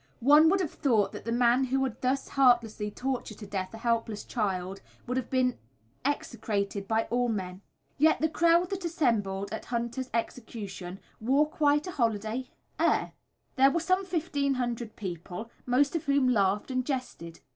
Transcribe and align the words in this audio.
One 0.21 0.49
would 0.49 0.61
have 0.61 0.73
thought 0.73 1.11
that 1.11 1.25
the 1.25 1.31
man 1.31 1.65
who 1.65 1.83
had 1.83 2.01
thus 2.01 2.29
heartlessly 2.29 2.89
tortured 2.89 3.37
to 3.37 3.45
death 3.45 3.71
a 3.71 3.77
helpless 3.77 4.23
child 4.23 4.81
would 5.05 5.15
have 5.15 5.29
been 5.29 5.59
execrated 6.03 6.87
by 6.87 7.03
all 7.11 7.29
men; 7.29 7.61
yet 7.99 8.19
the 8.19 8.27
crowd 8.27 8.71
that 8.71 8.83
assembled 8.83 9.53
at 9.53 9.65
Hunter's 9.65 10.09
execution 10.11 10.99
wore 11.19 11.47
quite 11.47 11.85
a 11.85 11.91
holiday 11.91 12.49
air. 12.79 13.11
There 13.57 13.69
were 13.69 13.79
some 13.79 13.99
1500 13.99 14.95
people, 14.95 15.51
most 15.67 15.95
of 15.95 16.05
whom 16.05 16.29
laughed 16.29 16.71
and 16.71 16.83
jested. 16.83 17.39